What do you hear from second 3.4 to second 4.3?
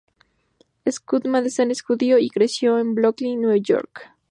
York.